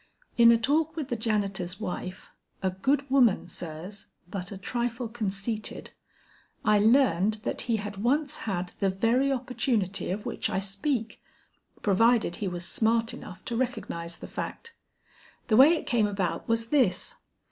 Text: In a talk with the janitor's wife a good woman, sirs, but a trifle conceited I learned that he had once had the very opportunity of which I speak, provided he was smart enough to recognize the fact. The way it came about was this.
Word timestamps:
In 0.35 0.51
a 0.51 0.57
talk 0.57 0.95
with 0.95 1.09
the 1.09 1.15
janitor's 1.15 1.79
wife 1.79 2.31
a 2.63 2.71
good 2.71 3.07
woman, 3.11 3.47
sirs, 3.47 4.07
but 4.27 4.51
a 4.51 4.57
trifle 4.57 5.07
conceited 5.07 5.91
I 6.65 6.79
learned 6.79 7.35
that 7.43 7.61
he 7.69 7.75
had 7.75 7.97
once 7.97 8.37
had 8.49 8.69
the 8.79 8.89
very 8.89 9.31
opportunity 9.31 10.09
of 10.09 10.25
which 10.25 10.49
I 10.49 10.57
speak, 10.57 11.21
provided 11.83 12.37
he 12.37 12.47
was 12.47 12.65
smart 12.65 13.13
enough 13.13 13.45
to 13.45 13.55
recognize 13.55 14.17
the 14.17 14.27
fact. 14.27 14.73
The 15.49 15.57
way 15.57 15.73
it 15.75 15.85
came 15.85 16.07
about 16.07 16.47
was 16.47 16.69
this. 16.69 17.17